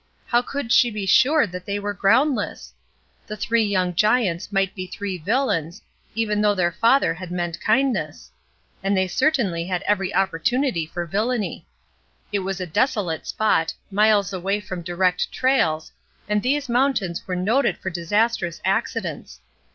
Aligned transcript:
How 0.25 0.41
could 0.41 0.71
she 0.71 0.89
be 0.89 1.05
sure 1.05 1.45
that 1.45 1.67
they 1.67 1.77
were 1.77 1.93
ground 1.93 2.33
less? 2.33 2.73
The 3.27 3.37
three 3.37 3.63
young 3.63 3.93
giants 3.93 4.51
might 4.51 4.73
be 4.73 4.87
three 4.87 5.19
villains, 5.19 5.83
even 6.15 6.41
though 6.41 6.55
their 6.55 6.71
father 6.71 7.13
had 7.13 7.29
meant 7.29 7.61
kindness. 7.61 8.31
And 8.83 8.97
they 8.97 9.07
certainly 9.07 9.65
had 9.67 9.83
every 9.83 10.11
oppor 10.11 10.41
tunity 10.41 10.89
for 10.89 11.07
viUany. 11.07 11.65
It 12.31 12.39
was 12.39 12.59
a 12.59 12.65
desolate 12.65 13.27
spot, 13.27 13.75
miles 13.91 14.33
away 14.33 14.59
from 14.59 14.81
direct 14.81 15.31
trails, 15.31 15.91
and 16.27 16.41
these 16.41 16.67
moun 16.67 16.95
tains 16.95 17.27
were 17.27 17.35
noted 17.35 17.77
for 17.77 17.91
disastrous 17.91 18.59
accidents. 18.65 19.39